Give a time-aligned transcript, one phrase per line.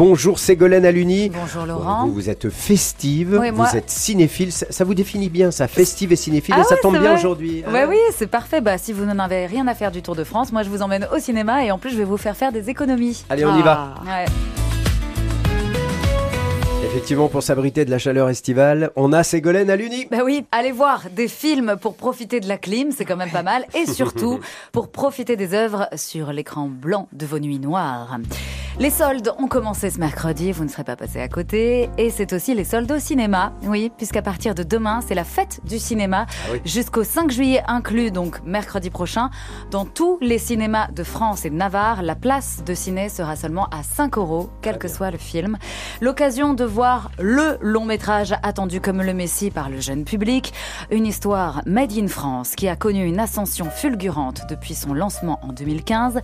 [0.00, 1.28] Bonjour Ségolène Aluni.
[1.28, 2.06] Bonjour Laurent.
[2.06, 5.68] Vous, vous êtes festive, Oui, moi- vous êtes cinéphile, ça, ça vous définit bien ça,
[5.68, 7.62] festive et cinéphile, Ah et ça ouais, tombe bien aujourd'hui.
[7.70, 8.62] Ouais, hein oui, c'est parfait.
[8.62, 10.80] Bah, si vous n'en avez rien à faire du Tour de France, moi je vous
[10.80, 13.26] emmène au cinéma et en plus je vais vous faire faire des économies.
[13.28, 13.96] Allez, on y va.
[14.06, 14.24] Ouais.
[16.86, 20.06] Effectivement, pour s'abriter de la chaleur estivale, on a Ségolène Aluni.
[20.10, 23.42] Bah oui, allez voir des films pour profiter de la clim, c'est quand même pas
[23.52, 23.66] mal.
[23.74, 24.40] Et surtout,
[24.72, 28.16] pour profiter des œuvres sur l'écran blanc de vos nuits noires.
[28.78, 31.90] Les soldes ont commencé ce mercredi, vous ne serez pas passé à côté.
[31.98, 33.52] Et c'est aussi les soldes au cinéma.
[33.64, 36.26] Oui, puisqu'à partir de demain, c'est la fête du cinéma.
[36.52, 36.60] oui.
[36.64, 39.30] Jusqu'au 5 juillet inclus, donc mercredi prochain.
[39.70, 43.66] Dans tous les cinémas de France et de Navarre, la place de ciné sera seulement
[43.66, 45.58] à 5 euros, quel que soit le film.
[46.00, 50.54] L'occasion de voir le long métrage attendu comme le Messie par le jeune public.
[50.90, 55.48] Une histoire made in France qui a connu une ascension fulgurante depuis son lancement en
[55.48, 56.20] 2015.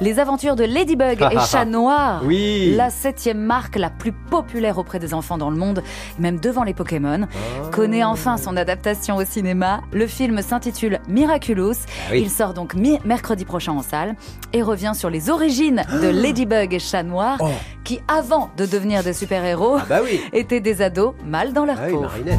[0.00, 2.22] Les aventures de Ladybug et Chat Noir.
[2.24, 2.72] Oui.
[2.76, 5.82] La septième marque la plus populaire auprès des enfants dans le monde,
[6.18, 7.26] même devant les Pokémon,
[7.72, 9.82] connaît enfin son adaptation au cinéma.
[9.92, 11.74] Le film s'intitule Miraculous.
[12.10, 12.22] oui.
[12.22, 14.14] Il sort donc mi- mercredi prochain en salle
[14.54, 17.48] et revient sur les origines de Ladybug et Chat Noir, Oh.
[17.84, 20.20] qui avant de devenir des super-héros, Ah bah oui.
[20.32, 22.00] étaient des ados mal dans leur Ah oui, peau.
[22.00, 22.38] Marinette.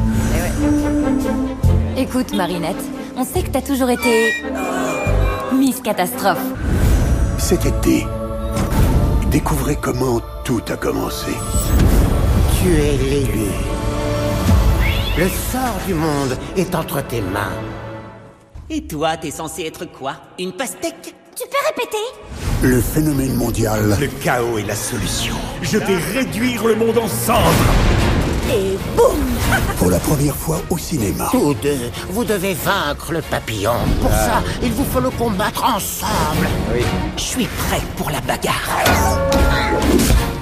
[1.96, 2.82] Écoute, Marinette,
[3.16, 4.32] on sait que t'as toujours été.
[5.52, 6.42] Miss Catastrophe.
[7.38, 8.06] Cet été,
[9.30, 11.32] découvrez comment tout a commencé.
[12.60, 13.50] Tu es l'élu.
[15.18, 17.52] Le sort du monde est entre tes mains.
[18.68, 20.14] Et toi, t'es censé être quoi?
[20.38, 21.14] Une pastèque?
[21.34, 21.96] Tu peux répéter?
[22.62, 25.34] Le phénomène mondial Le chaos est la solution.
[25.62, 27.95] Je vais réduire le monde en cendres.
[28.48, 29.16] Et boum
[29.78, 31.28] pour la première fois au cinéma.
[31.30, 33.74] Tous deux, vous devez vaincre le papillon.
[34.00, 36.48] Pour ça, il vous faut le combattre ensemble.
[36.72, 36.82] Oui.
[37.16, 39.35] Je suis prêt pour la bagarre.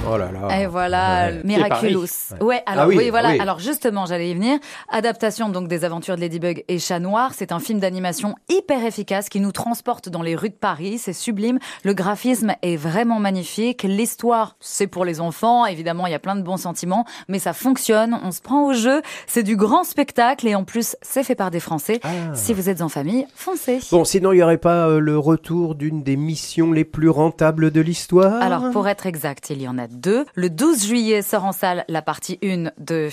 [0.07, 0.61] Oh là là.
[0.61, 1.41] Et voilà, Ouais.
[1.43, 2.03] Miraculous.
[2.05, 2.43] Et Paris.
[2.43, 3.29] Ouais, alors Ah oui, oui, voilà.
[3.31, 3.39] oui.
[3.39, 4.59] Alors justement, j'allais y venir.
[4.89, 7.31] Adaptation donc des aventures de Ladybug et Chat Noir.
[7.33, 10.97] C'est un film d'animation hyper efficace qui nous transporte dans les rues de Paris.
[10.97, 11.59] C'est sublime.
[11.83, 13.83] Le graphisme est vraiment magnifique.
[13.83, 15.65] L'histoire, c'est pour les enfants.
[15.65, 18.17] Évidemment, il y a plein de bons sentiments, mais ça fonctionne.
[18.23, 19.01] On se prend au jeu.
[19.27, 21.99] C'est du grand spectacle et en plus, c'est fait par des Français.
[22.03, 22.33] Ah.
[22.35, 23.79] Si vous êtes en famille, foncez.
[23.91, 27.71] Bon, sinon, il n'y aurait pas euh, le retour d'une des missions les plus rentables
[27.71, 28.41] de l'histoire?
[28.41, 29.87] Alors, pour être exact, il y en a
[30.35, 33.09] Le 12 juillet sort en salle la partie 1 de...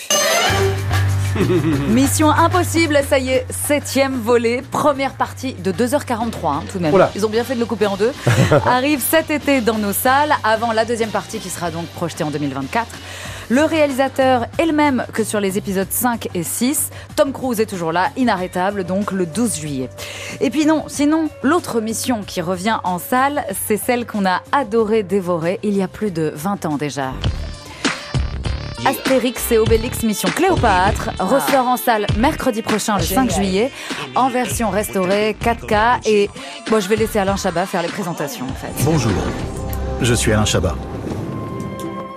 [1.88, 6.94] Mission Impossible, ça y est, septième volet, première partie de 2h43 hein, tout de même.
[6.94, 7.10] Oula.
[7.14, 8.12] Ils ont bien fait de le couper en deux.
[8.66, 12.30] Arrive cet été dans nos salles, avant la deuxième partie qui sera donc projetée en
[12.30, 12.86] 2024.
[13.48, 16.90] Le réalisateur est le même que sur les épisodes 5 et 6.
[17.16, 19.90] Tom Cruise est toujours là, inarrêtable, donc le 12 juillet.
[20.40, 25.02] Et puis non, sinon, l'autre mission qui revient en salle, c'est celle qu'on a adoré
[25.02, 27.12] dévorer il y a plus de 20 ans déjà.
[28.84, 33.70] Astérix et Obélix Mission Cléopâtre ressort en salle mercredi prochain le 5 juillet
[34.16, 36.28] en version restaurée 4K et
[36.68, 38.72] bon je vais laisser Alain Chabat faire les présentations en fait.
[38.84, 39.12] Bonjour,
[40.00, 40.74] je suis Alain Chabat.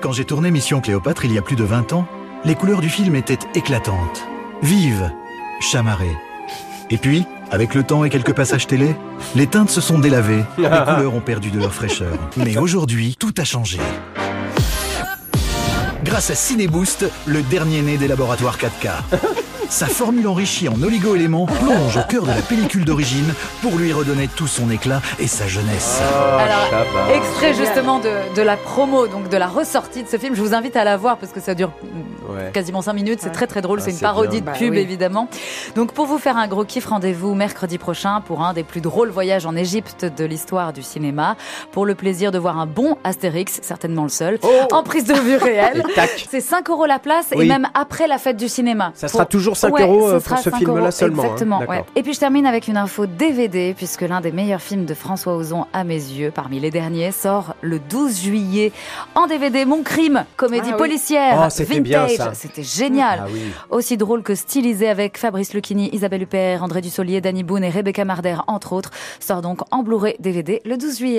[0.01, 2.07] Quand j'ai tourné Mission Cléopâtre il y a plus de 20 ans,
[2.45, 4.25] les couleurs du film étaient éclatantes,
[4.63, 5.11] vives,
[5.59, 6.17] chamarrées.
[6.89, 8.95] Et puis, avec le temps et quelques passages télé,
[9.35, 12.13] les teintes se sont délavées, les couleurs ont perdu de leur fraîcheur.
[12.37, 13.79] Mais aujourd'hui, tout a changé.
[16.05, 18.91] Grâce à Cineboost, le dernier né des laboratoires 4K.
[19.69, 24.27] Sa formule enrichie en oligo-éléments plonge au cœur de la pellicule d'origine pour lui redonner
[24.27, 26.01] tout son éclat et sa jeunesse.
[26.39, 27.13] Alors, Chabat.
[27.15, 30.35] extrait justement de, de la promo, donc de la ressortie de ce film.
[30.35, 31.71] Je vous invite à la voir parce que ça dure
[32.27, 32.49] Ouais.
[32.51, 33.19] quasiment 5 minutes.
[33.21, 33.77] C'est très très drôle.
[33.81, 34.39] Ah, c'est une parodie bien.
[34.41, 34.79] de Bah pub oui.
[34.79, 35.29] évidemment.
[35.75, 39.09] Donc pour vous faire un gros kiff, rendez-vous mercredi prochain pour un des plus drôles
[39.11, 41.35] voyages en Égypte de l'histoire du cinéma.
[41.71, 45.13] Pour le plaisir de voir un bon Astérix, certainement le seul, Oh en prise de
[45.13, 45.83] vue réelle.
[46.31, 47.45] C'est 5 euros la place Oui.
[47.45, 48.91] et même après la fête du cinéma.
[48.95, 51.25] Ça sera toujours 5 Ouais, euros, ce euh, sera pour ce 5 film-là seulement, hein.
[51.25, 51.59] Exactement.
[51.67, 51.83] Ouais.
[51.95, 55.35] Et puis je termine avec une info DVD, puisque l'un des meilleurs films de François
[55.35, 58.71] Ozon à mes yeux, parmi les derniers, sort le 12 juillet
[59.15, 59.65] en DVD.
[59.65, 60.77] Mon crime, comédie Ah oui.
[60.77, 62.17] policière, Oh, c'était bien, vintage.
[62.17, 62.33] ça.
[62.33, 63.23] C'était génial.
[63.23, 63.41] Ah oui.
[63.69, 68.03] Aussi drôle que stylisé avec Fabrice Lucchini, Isabelle Huppert, André Dussolier, Danny Boone et Rebecca
[68.05, 71.15] Marder, entre autres, sort donc en Blu-ray DVD le 12 juillet.